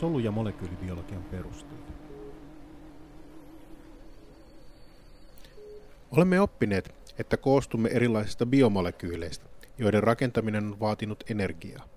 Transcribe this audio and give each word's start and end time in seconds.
solu- 0.00 0.18
ja 0.18 0.30
molekyylibiologian 0.30 1.22
perusteita. 1.22 1.92
Olemme 6.10 6.40
oppineet, 6.40 6.94
että 7.18 7.36
koostumme 7.36 7.88
erilaisista 7.88 8.46
biomolekyyleistä, 8.46 9.46
joiden 9.78 10.02
rakentaminen 10.02 10.66
on 10.66 10.80
vaatinut 10.80 11.24
energiaa. 11.30 11.88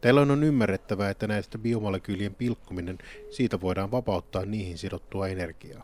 Tällöin 0.00 0.30
on 0.30 0.44
ymmärrettävää, 0.44 1.10
että 1.10 1.26
näistä 1.26 1.58
biomolekyylien 1.58 2.34
pilkkuminen, 2.34 2.98
siitä 3.30 3.60
voidaan 3.60 3.90
vapauttaa 3.90 4.44
niihin 4.44 4.78
sidottua 4.78 5.28
energiaa. 5.28 5.82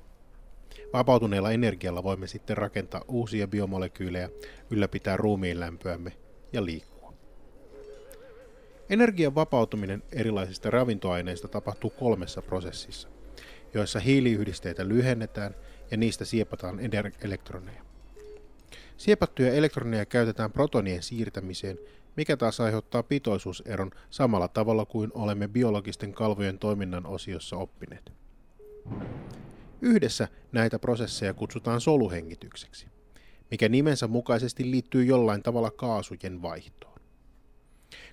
Vapautuneella 0.92 1.50
energialla 1.50 2.02
voimme 2.02 2.26
sitten 2.26 2.56
rakentaa 2.56 3.04
uusia 3.08 3.48
biomolekyylejä, 3.48 4.30
ylläpitää 4.70 5.16
ruumiin 5.16 5.60
lämpöämme 5.60 6.12
ja 6.52 6.64
liikkua. 6.64 6.97
Energian 8.90 9.34
vapautuminen 9.34 10.02
erilaisista 10.12 10.70
ravintoaineista 10.70 11.48
tapahtuu 11.48 11.90
kolmessa 11.90 12.42
prosessissa, 12.42 13.08
joissa 13.74 14.00
hiiliyhdisteitä 14.00 14.88
lyhennetään 14.88 15.54
ja 15.90 15.96
niistä 15.96 16.24
siepataan 16.24 16.80
elektroneja. 17.24 17.82
Siepattuja 18.96 19.52
elektroneja 19.52 20.06
käytetään 20.06 20.52
protonien 20.52 21.02
siirtämiseen, 21.02 21.78
mikä 22.16 22.36
taas 22.36 22.60
aiheuttaa 22.60 23.02
pitoisuuseron 23.02 23.90
samalla 24.10 24.48
tavalla 24.48 24.84
kuin 24.84 25.10
olemme 25.14 25.48
biologisten 25.48 26.12
kalvojen 26.12 26.58
toiminnan 26.58 27.06
osiossa 27.06 27.56
oppineet. 27.56 28.12
Yhdessä 29.82 30.28
näitä 30.52 30.78
prosesseja 30.78 31.34
kutsutaan 31.34 31.80
soluhengitykseksi, 31.80 32.86
mikä 33.50 33.68
nimensä 33.68 34.06
mukaisesti 34.06 34.70
liittyy 34.70 35.04
jollain 35.04 35.42
tavalla 35.42 35.70
kaasujen 35.70 36.42
vaihtoon. 36.42 36.87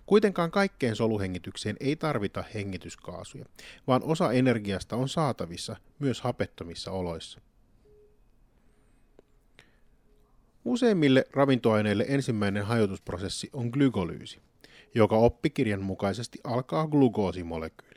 Kuitenkaan 0.06 0.52
kaikkeen 0.52 0.96
soluhengitykseen 0.96 1.78
ei 1.80 1.96
tarvita 1.96 2.44
hengityskaasuja, 2.54 3.46
vaan 3.88 4.04
osa 4.04 4.32
energiasta 4.32 4.96
on 4.96 5.10
saatavissa 5.10 5.76
myös 6.00 6.22
hapettomissa 6.22 6.92
oloissa. 6.92 7.42
Useimmille 10.66 11.26
ravintoaineille 11.34 12.06
ensimmäinen 12.08 12.66
hajotusprosessi 12.66 13.50
on 13.54 13.68
glykolyysi, 13.68 14.42
joka 14.96 15.16
oppikirjan 15.16 15.82
mukaisesti 15.82 16.40
alkaa 16.44 16.88
glukoosimolekyyli. 16.88 17.96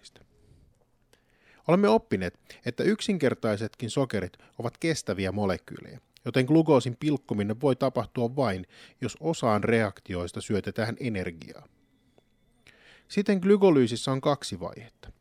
Olemme 1.69 1.89
oppineet, 1.89 2.39
että 2.67 2.83
yksinkertaisetkin 2.83 3.91
sokerit 3.91 4.33
ovat 4.59 4.79
kestäviä 4.79 5.33
molekyylejä, 5.33 6.01
joten 6.25 6.45
glukoosin 6.45 6.97
pilkkominen 7.01 7.61
voi 7.61 7.77
tapahtua 7.77 8.37
vain, 8.37 8.67
jos 9.01 9.17
osaan 9.21 9.65
reaktioista 9.65 10.41
syötetään 10.41 10.97
energiaa. 11.01 11.69
Siten 13.09 13.39
glykolyysissä 13.39 14.13
on 14.13 14.21
kaksi 14.21 14.61
vaihetta. 14.61 15.13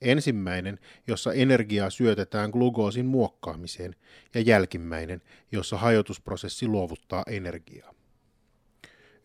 Ensimmäinen, 0.00 0.78
jossa 1.06 1.32
energiaa 1.32 1.90
syötetään 1.90 2.50
glukoosin 2.50 3.06
muokkaamiseen, 3.06 3.96
ja 4.34 4.40
jälkimmäinen, 4.40 5.22
jossa 5.52 5.76
hajotusprosessi 5.76 6.66
luovuttaa 6.66 7.22
energiaa. 7.26 7.94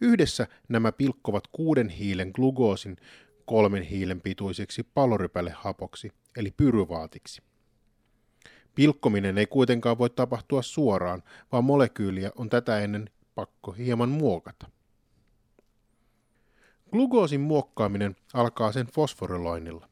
Yhdessä 0.02 0.48
nämä 0.70 0.92
pilkkovat 0.92 1.48
kuuden 1.48 1.90
hiilen 1.90 2.32
glukoosin 2.34 2.98
kolmen 3.46 3.84
hiilen 3.84 4.22
pituiseksi 4.22 4.84
palorypälehapoksi, 4.84 6.12
eli 6.38 6.52
pyruvaatiksi. 6.52 7.42
Pilkkominen 8.76 9.38
ei 9.38 9.46
kuitenkaan 9.46 9.98
voi 9.98 10.10
tapahtua 10.10 10.62
suoraan, 10.62 11.24
vaan 11.52 11.64
molekyyliä 11.64 12.32
on 12.36 12.50
tätä 12.50 12.80
ennen 12.80 13.10
pakko 13.36 13.72
hieman 13.72 14.10
muokata. 14.10 14.77
Glukoosin 16.92 17.42
muokkaaminen 17.42 18.16
alkaa 18.34 18.72
sen 18.72 18.88
fosforiloinnilla. 18.88 19.90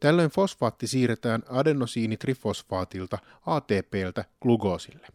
Tällöin 0.00 0.30
fosfaatti 0.30 0.86
siirretään 0.86 1.42
adenosiinitrifosfaatilta 1.48 3.18
ATPltä 3.46 4.24
glukoosille. 4.42 5.06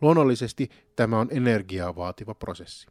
Luonnollisesti 0.00 0.70
tämä 0.96 1.20
on 1.20 1.28
energiaa 1.30 1.96
vaativa 1.96 2.34
prosessi. 2.34 2.86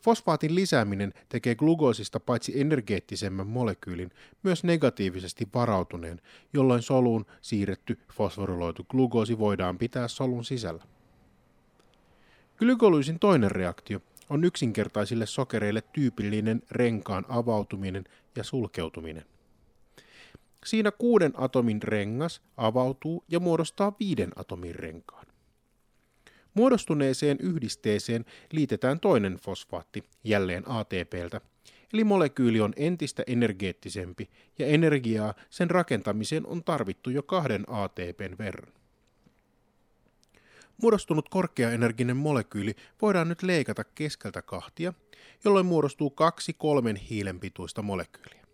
Fosfaatin 0.00 0.54
lisääminen 0.54 1.12
tekee 1.28 1.54
glukoosista 1.54 2.20
paitsi 2.20 2.60
energeettisemmän 2.60 3.46
molekyylin, 3.46 4.10
myös 4.42 4.64
negatiivisesti 4.64 5.48
varautuneen, 5.54 6.20
jolloin 6.52 6.82
soluun 6.82 7.26
siirretty 7.40 7.98
fosforiloitu 8.12 8.84
glukoosi 8.84 9.38
voidaan 9.38 9.78
pitää 9.78 10.08
solun 10.08 10.44
sisällä. 10.44 10.84
Glykolyysin 12.56 13.18
toinen 13.18 13.50
reaktio 13.50 14.00
on 14.30 14.44
yksinkertaisille 14.44 15.26
sokereille 15.26 15.82
tyypillinen 15.92 16.62
renkaan 16.70 17.24
avautuminen 17.28 18.04
ja 18.36 18.44
sulkeutuminen. 18.44 19.24
Siinä 20.64 20.90
kuuden 20.90 21.32
atomin 21.36 21.82
rengas 21.82 22.42
avautuu 22.56 23.24
ja 23.28 23.40
muodostaa 23.40 23.96
viiden 24.00 24.30
atomin 24.36 24.74
renkaan. 24.74 25.26
Muodostuneeseen 26.54 27.36
yhdisteeseen 27.40 28.24
liitetään 28.52 29.00
toinen 29.00 29.36
fosfaatti, 29.36 30.04
jälleen 30.24 30.62
ATPltä, 30.66 31.40
eli 31.92 32.04
molekyyli 32.04 32.60
on 32.60 32.72
entistä 32.76 33.22
energeettisempi 33.26 34.30
ja 34.58 34.66
energiaa 34.66 35.34
sen 35.50 35.70
rakentamiseen 35.70 36.46
on 36.46 36.64
tarvittu 36.64 37.10
jo 37.10 37.22
kahden 37.22 37.64
ATPn 37.68 38.38
verran. 38.38 38.83
Muodostunut 40.84 41.28
korkeaenerginen 41.28 42.16
molekyyli 42.16 42.74
voidaan 43.02 43.28
nyt 43.28 43.42
leikata 43.42 43.84
keskeltä 43.84 44.42
kahtia, 44.42 44.92
jolloin 45.44 45.66
muodostuu 45.66 46.10
kaksi 46.10 46.52
kolmen 46.52 46.96
hiilen 46.96 47.40
pituista 47.40 47.82
molekyyliä. 47.82 48.44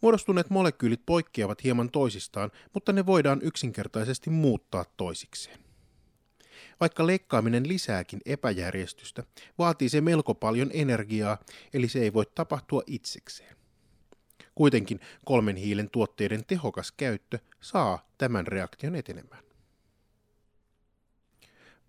Muodostuneet 0.00 0.50
molekyylit 0.50 1.00
poikkeavat 1.06 1.64
hieman 1.64 1.90
toisistaan, 1.90 2.50
mutta 2.74 2.92
ne 2.92 3.06
voidaan 3.06 3.38
yksinkertaisesti 3.42 4.30
muuttaa 4.30 4.84
toisikseen. 4.96 5.58
Vaikka 6.80 7.06
leikkaaminen 7.06 7.68
lisääkin 7.68 8.20
epäjärjestystä, 8.26 9.22
vaatii 9.58 9.88
se 9.88 10.00
melko 10.00 10.34
paljon 10.34 10.70
energiaa, 10.72 11.38
eli 11.74 11.88
se 11.88 11.98
ei 11.98 12.12
voi 12.12 12.24
tapahtua 12.34 12.82
itsekseen. 12.86 13.56
Kuitenkin 14.54 15.00
kolmen 15.24 15.56
hiilen 15.56 15.90
tuotteiden 15.90 16.44
tehokas 16.46 16.92
käyttö 16.92 17.38
saa 17.60 18.08
tämän 18.18 18.46
reaktion 18.46 18.94
etenemään. 18.94 19.47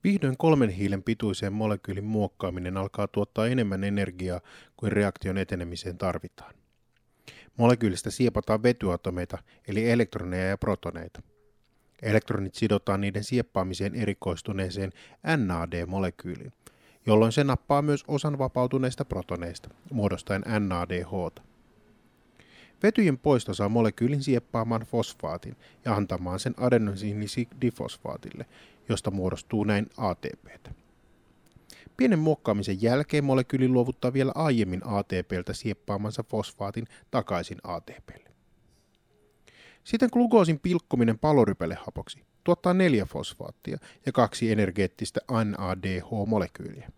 Vihdoin 0.03 0.37
kolmen 0.37 0.69
hiilen 0.69 1.03
pituiseen 1.03 1.53
molekyylin 1.53 2.03
muokkaaminen 2.03 2.77
alkaa 2.77 3.07
tuottaa 3.07 3.47
enemmän 3.47 3.83
energiaa 3.83 4.41
kuin 4.77 4.91
reaktion 4.91 5.37
etenemiseen 5.37 5.97
tarvitaan. 5.97 6.53
Molekyylistä 7.57 8.11
siepataan 8.11 8.63
vetyatomeita, 8.63 9.37
eli 9.67 9.89
elektroneja 9.89 10.47
ja 10.47 10.57
protoneita. 10.57 11.21
Elektronit 12.01 12.55
sidotaan 12.55 13.01
niiden 13.01 13.23
sieppaamiseen 13.23 13.95
erikoistuneeseen 13.95 14.91
NAD-molekyyliin, 15.23 16.53
jolloin 17.05 17.31
se 17.31 17.43
nappaa 17.43 17.81
myös 17.81 18.03
osan 18.07 18.37
vapautuneista 18.37 19.05
protoneista, 19.05 19.69
muodostaen 19.91 20.43
NADH. 20.67 21.41
Vetyjen 22.83 23.17
poisto 23.17 23.53
saa 23.53 23.69
molekyylin 23.69 24.23
sieppaamaan 24.23 24.81
fosfaatin 24.81 25.55
ja 25.85 25.95
antamaan 25.95 26.39
sen 26.39 26.53
adenosiinidifosfaatille, 26.57 28.45
josta 28.89 29.11
muodostuu 29.11 29.63
näin 29.63 29.87
ATP. 29.97 30.45
Pienen 31.97 32.19
muokkaamisen 32.19 32.81
jälkeen 32.81 33.23
molekyyli 33.23 33.67
luovuttaa 33.67 34.13
vielä 34.13 34.31
aiemmin 34.35 34.81
ATPltä 34.85 35.53
sieppaamansa 35.53 36.23
fosfaatin 36.23 36.85
takaisin 37.11 37.57
ATPlle. 37.63 38.29
Sitten 39.83 40.09
glukoosin 40.13 40.59
pilkkominen 40.59 41.19
palorypälehapoksi 41.19 42.23
tuottaa 42.43 42.73
neljä 42.73 43.05
fosfaattia 43.05 43.77
ja 44.05 44.11
kaksi 44.11 44.51
energeettistä 44.51 45.19
NADH-molekyyliä. 45.31 46.91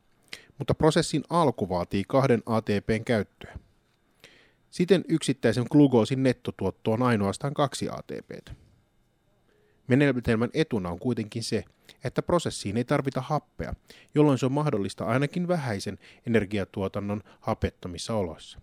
Mutta 0.58 0.74
prosessin 0.74 1.24
alku 1.30 1.70
vaatii 1.70 2.04
kahden 2.08 2.44
ATPn 2.46 3.06
käyttöä. 3.06 3.60
Siten 4.70 5.04
yksittäisen 5.10 5.66
glukoosin 5.72 6.24
nettotuotto 6.24 6.92
on 6.92 7.04
ainoastaan 7.04 7.54
kaksi 7.54 7.90
ATPtä. 7.90 8.56
Menetelmän 9.88 10.50
etuna 10.54 10.90
on 10.90 11.00
kuitenkin 11.00 11.44
se, 11.44 11.64
että 12.04 12.22
prosessiin 12.22 12.78
ei 12.78 12.84
tarvita 12.84 13.22
happea, 13.22 13.74
jolloin 14.16 14.38
se 14.38 14.46
on 14.46 14.52
mahdollista 14.52 15.06
ainakin 15.06 15.48
vähäisen 15.48 16.00
energiatuotannon 16.28 17.24
hapettomissa 17.40 18.16
oloissa. 18.16 18.60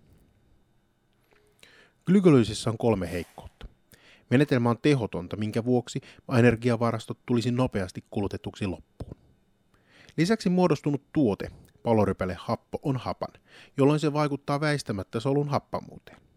Glykolyysissä 2.07 2.71
on 2.71 2.79
kolme 2.79 3.13
heikkoutta. 3.13 3.69
Menetelmä 4.31 4.71
on 4.71 4.79
tehotonta, 4.83 5.37
minkä 5.37 5.65
vuoksi 5.65 6.01
energiavarastot 6.39 7.19
tulisi 7.27 7.51
nopeasti 7.51 8.05
kulutetuksi 8.11 8.67
loppuun. 8.67 9.17
Lisäksi 10.17 10.49
muodostunut 10.49 11.03
tuote, 11.13 11.51
palorypäle 11.83 12.37
happo, 12.39 12.79
on 12.83 12.97
hapan, 12.97 13.33
jolloin 13.77 14.01
se 14.01 14.13
vaikuttaa 14.13 14.61
väistämättä 14.61 15.21
solun 15.21 15.49
happamuuteen. 15.49 16.28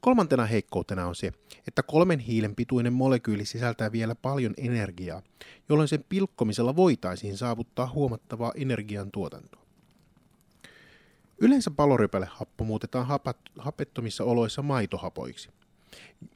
Kolmantena 0.00 0.46
heikkoutena 0.46 1.06
on 1.06 1.14
se, 1.14 1.32
että 1.68 1.82
kolmen 1.82 2.18
hiilen 2.18 2.54
pituinen 2.54 2.92
molekyyli 2.92 3.44
sisältää 3.44 3.92
vielä 3.92 4.14
paljon 4.14 4.54
energiaa, 4.56 5.22
jolloin 5.68 5.88
sen 5.88 6.04
pilkkomisella 6.08 6.76
voitaisiin 6.76 7.36
saavuttaa 7.36 7.90
huomattavaa 7.90 8.52
energiantuotantoa. 8.54 9.60
Yleensä 11.38 11.70
palorypälehappo 11.70 12.64
muutetaan 12.64 13.20
hapettomissa 13.58 14.24
oloissa 14.24 14.62
maitohapoiksi, 14.62 15.50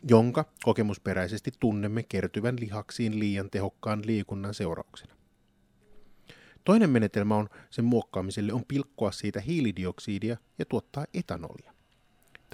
jonka 0.09 0.45
kokemusperäisesti 0.63 1.51
tunnemme 1.61 2.03
kertyvän 2.03 2.57
lihaksiin 2.61 3.19
liian 3.19 3.51
tehokkaan 3.51 4.03
liikunnan 4.07 4.55
seurauksena. 4.55 5.15
Toinen 6.65 6.91
menetelmä 6.91 7.37
on 7.37 7.49
sen 7.71 7.85
muokkaamiselle 7.85 8.53
on 8.53 8.65
pilkkoa 8.69 9.13
siitä 9.13 9.41
hiilidioksidia 9.41 10.37
ja 10.59 10.65
tuottaa 10.65 11.05
etanolia. 11.15 11.74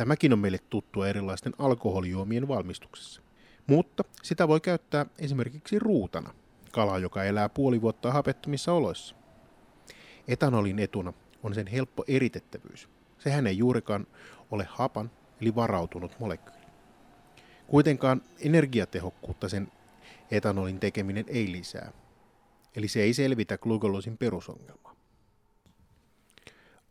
Tämäkin 0.00 0.32
on 0.32 0.38
meille 0.38 0.58
tuttua 0.70 1.08
erilaisten 1.08 1.52
alkoholijuomien 1.58 2.48
valmistuksessa. 2.48 3.22
Mutta 3.66 4.04
sitä 4.22 4.48
voi 4.48 4.60
käyttää 4.60 5.06
esimerkiksi 5.18 5.78
ruutana, 5.78 6.34
kala, 6.72 6.98
joka 6.98 7.24
elää 7.24 7.48
puoli 7.48 7.82
vuotta 7.82 8.12
hapettomissa 8.12 8.72
oloissa. 8.72 9.14
Etanolin 10.28 10.78
etuna 10.78 11.12
on 11.42 11.54
sen 11.54 11.66
helppo 11.66 12.04
eritettävyys. 12.08 12.88
Sehän 13.18 13.46
ei 13.46 13.58
juurikaan 13.58 14.06
ole 14.50 14.66
hapan 14.70 15.10
eli 15.40 15.54
varautunut 15.54 16.12
molekyyli. 16.18 16.66
Kuitenkaan 17.66 18.22
energiatehokkuutta 18.38 19.48
sen 19.48 19.72
etanolin 20.30 20.80
tekeminen 20.80 21.24
ei 21.28 21.52
lisää, 21.52 21.92
eli 22.76 22.88
se 22.88 23.02
ei 23.02 23.14
selvitä 23.14 23.58
glukolosin 23.58 24.18
perusongelmaa. 24.18 24.96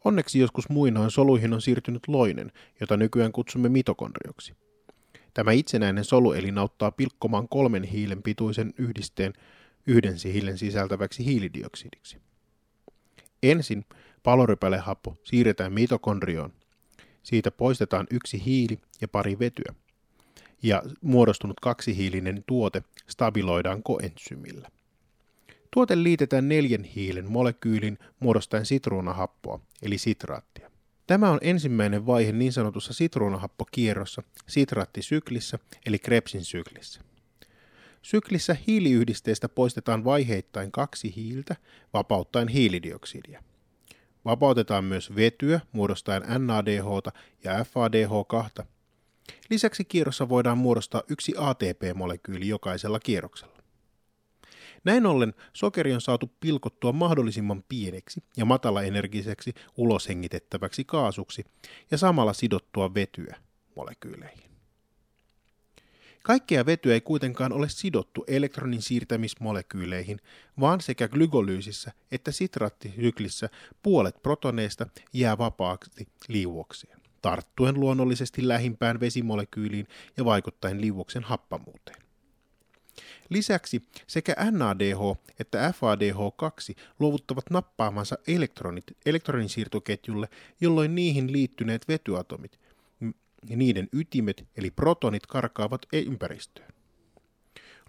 Onneksi 0.06 0.40
joskus 0.40 0.70
muinoin 0.70 1.12
soluihin 1.12 1.54
on 1.54 1.62
siirtynyt 1.62 2.08
loinen, 2.08 2.52
jota 2.80 2.98
nykyään 2.98 3.32
kutsumme 3.32 3.70
mitokondrioksi. 3.70 4.54
Tämä 5.34 5.52
itsenäinen 5.52 6.04
soluelin 6.04 6.58
auttaa 6.58 6.92
pilkkomaan 6.92 7.48
kolmen 7.48 7.84
hiilen 7.84 8.24
pituisen 8.24 8.74
yhdisteen 8.78 9.34
yhden 9.88 10.16
hiilen 10.24 10.58
sisältäväksi 10.58 11.26
hiilidioksidiksi. 11.26 12.18
Ensin 13.44 13.86
palorypälehappo 14.24 15.18
siirretään 15.24 15.74
mitokondrioon. 15.74 16.54
Siitä 17.24 17.52
poistetaan 17.52 18.08
yksi 18.12 18.46
hiili 18.46 18.80
ja 19.02 19.08
pari 19.08 19.40
vetyä. 19.40 19.74
Ja 20.64 20.84
muodostunut 21.02 21.60
kaksihiilinen 21.60 22.44
tuote 22.48 22.84
stabiloidaan 23.08 23.84
koentsymillä. 23.84 24.70
Tuote 25.72 26.04
liitetään 26.04 26.50
neljän 26.50 26.84
hiilen 26.84 27.32
molekyylin 27.32 27.98
muodostaen 28.20 28.66
sitruunahappoa, 28.66 29.60
eli 29.82 29.98
sitraattia. 29.98 30.72
Tämä 31.08 31.32
on 31.32 31.40
ensimmäinen 31.42 32.06
vaihe 32.06 32.32
niin 32.32 32.54
sanotussa 32.54 32.94
sitruunahappokierrossa, 32.94 34.24
sitraattisyklissä 34.48 35.60
eli 35.86 36.00
Krebsin 36.00 36.46
syklissä. 36.46 37.02
Syklissä 38.02 38.56
hiiliyhdisteestä 38.68 39.50
poistetaan 39.50 40.04
vaiheittain 40.04 40.72
kaksi 40.72 41.16
hiiltä, 41.16 41.56
vapauttaen 41.94 42.48
hiilidioksidia. 42.48 43.44
Vapautetaan 44.26 44.84
myös 44.84 45.16
vetyä 45.16 45.60
muodostaen 45.72 46.24
NADH 46.48 46.86
ja 47.44 47.54
FADH2. 47.54 48.64
Lisäksi 49.50 49.86
kierrossa 49.86 50.30
voidaan 50.30 50.58
muodostaa 50.58 51.04
yksi 51.08 51.34
ATP-molekyyli 51.38 52.48
jokaisella 52.48 53.00
kierroksella. 53.00 53.59
Näin 54.84 55.06
ollen 55.06 55.34
sokeri 55.54 55.94
on 55.94 56.02
saatu 56.02 56.32
pilkottua 56.40 56.92
mahdollisimman 56.92 57.64
pieneksi 57.70 58.24
ja 58.38 58.46
matalaenergiseksi 58.46 59.54
uloshengitettäväksi 59.78 60.84
kaasuksi 60.84 61.46
ja 61.92 61.98
samalla 61.98 62.34
sidottua 62.34 62.94
vetyä 62.94 63.36
molekyyleihin. 63.76 64.50
Kaikkea 66.24 66.66
vetyä 66.66 66.94
ei 66.94 67.02
kuitenkaan 67.02 67.54
ole 67.54 67.70
sidottu 67.70 68.24
elektronin 68.28 68.82
siirtämismolekyyleihin, 68.82 70.20
vaan 70.60 70.82
sekä 70.82 71.08
glygolyysissä 71.08 71.92
että 72.12 72.32
sitraattisyklissä 72.32 73.50
puolet 73.84 74.22
protoneista 74.22 74.88
jää 75.14 75.38
vapaaksi 75.38 76.08
liuokseen, 76.28 77.00
tarttuen 77.22 77.80
luonnollisesti 77.80 78.48
lähimpään 78.48 79.00
vesimolekyyliin 79.00 79.88
ja 80.18 80.26
vaikuttaen 80.26 80.82
liuoksen 80.82 81.24
happamuuteen. 81.24 82.09
Lisäksi 83.30 83.82
sekä 84.08 84.36
NADH 84.52 85.00
että 85.40 85.72
FADH2 85.72 86.76
luovuttavat 87.00 87.50
nappaamansa 87.50 88.18
elektronit 88.28 88.84
elektroninsiirtoketjulle, 89.06 90.30
jolloin 90.62 90.96
niihin 90.96 91.32
liittyneet 91.32 91.88
vetyatomit 91.88 92.60
niiden 93.50 93.90
ytimet 93.94 94.48
eli 94.58 94.72
protonit 94.72 95.26
karkaavat 95.26 95.82
ympäristöön. 95.94 96.74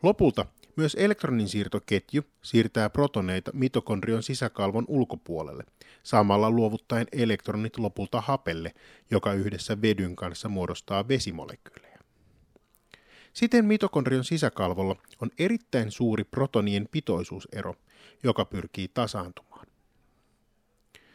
Lopulta 0.02 0.46
myös 0.76 0.96
elektroninsiirtoketju 0.98 2.22
siirtää 2.42 2.90
protoneita 2.90 3.50
mitokondrion 3.54 4.22
sisäkalvon 4.22 4.84
ulkopuolelle, 4.88 5.64
samalla 6.02 6.50
luovuttaen 6.50 7.06
elektronit 7.12 7.78
lopulta 7.78 8.20
hapelle, 8.20 8.74
joka 9.10 9.32
yhdessä 9.32 9.82
vedyn 9.82 10.16
kanssa 10.16 10.48
muodostaa 10.48 11.08
vesimolekyylejä. 11.08 11.89
Siten 13.32 13.64
mitokondrion 13.64 14.24
sisäkalvolla 14.24 14.96
on 15.20 15.30
erittäin 15.38 15.90
suuri 15.90 16.24
protonien 16.24 16.88
pitoisuusero, 16.90 17.74
joka 18.22 18.44
pyrkii 18.44 18.88
tasaantumaan. 18.88 19.66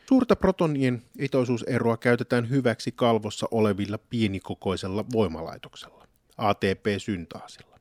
Suurta 0.10 0.36
protonien 0.36 1.04
pitoisuuseroa 1.18 1.98
käytetään 1.98 2.50
hyväksi 2.50 2.92
kalvossa 2.92 3.48
olevilla 3.52 3.98
pienikokoisella 3.98 5.06
voimalaitoksella, 5.14 6.08
ATP-syntaasilla. 6.38 7.80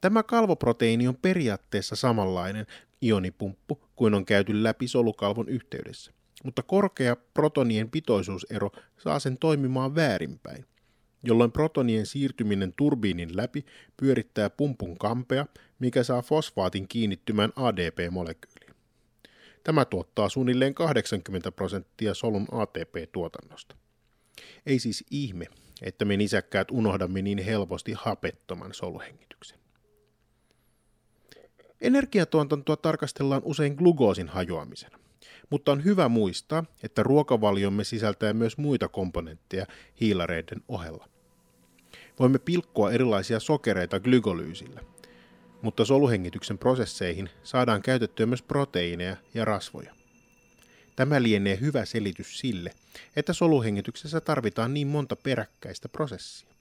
Tämä 0.00 0.22
kalvoproteiini 0.22 1.08
on 1.08 1.16
periaatteessa 1.16 1.96
samanlainen 1.96 2.66
ionipumppu 3.02 3.80
kuin 3.96 4.14
on 4.14 4.24
käyty 4.24 4.62
läpi 4.62 4.88
solukalvon 4.88 5.48
yhteydessä, 5.48 6.12
mutta 6.44 6.62
korkea 6.62 7.16
protonien 7.16 7.90
pitoisuusero 7.90 8.70
saa 8.98 9.18
sen 9.18 9.38
toimimaan 9.38 9.94
väärinpäin, 9.94 10.64
jolloin 11.24 11.52
protonien 11.52 12.06
siirtyminen 12.06 12.72
turbiinin 12.76 13.36
läpi 13.36 13.64
pyörittää 13.96 14.50
pumpun 14.50 14.98
kampea, 14.98 15.46
mikä 15.78 16.02
saa 16.02 16.22
fosfaatin 16.22 16.88
kiinnittymään 16.88 17.52
ADP-molekyyliin. 17.56 18.74
Tämä 19.64 19.84
tuottaa 19.84 20.28
suunnilleen 20.28 20.74
80 20.74 21.52
prosenttia 21.52 22.14
solun 22.14 22.46
ATP-tuotannosta. 22.52 23.76
Ei 24.66 24.78
siis 24.78 25.04
ihme, 25.10 25.46
että 25.82 26.04
me 26.04 26.16
nisäkkäät 26.16 26.70
unohdamme 26.70 27.22
niin 27.22 27.38
helposti 27.38 27.92
hapettoman 27.96 28.74
soluhengityksen. 28.74 29.58
Energiatuotantoa 31.80 32.76
tarkastellaan 32.76 33.42
usein 33.44 33.74
glukoosin 33.74 34.28
hajoamisena, 34.28 34.98
mutta 35.50 35.72
on 35.72 35.84
hyvä 35.84 36.08
muistaa, 36.08 36.64
että 36.82 37.02
ruokavaliomme 37.02 37.84
sisältää 37.84 38.32
myös 38.32 38.58
muita 38.58 38.88
komponentteja 38.88 39.66
hiilareiden 40.00 40.62
ohella. 40.68 41.13
Voimme 42.18 42.38
pilkkoa 42.38 42.92
erilaisia 42.92 43.40
sokereita 43.40 44.00
glykolyysillä, 44.00 44.80
mutta 45.62 45.84
soluhengityksen 45.84 46.58
prosesseihin 46.58 47.30
saadaan 47.42 47.82
käytettyä 47.82 48.26
myös 48.26 48.42
proteiineja 48.42 49.16
ja 49.34 49.44
rasvoja. 49.44 49.94
Tämä 50.96 51.22
lienee 51.22 51.60
hyvä 51.60 51.84
selitys 51.84 52.38
sille, 52.38 52.70
että 53.16 53.32
soluhengityksessä 53.32 54.20
tarvitaan 54.20 54.74
niin 54.74 54.86
monta 54.86 55.16
peräkkäistä 55.16 55.88
prosessia. 55.88 56.53